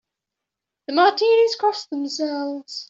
[0.87, 2.79] The Martinis cross themselves.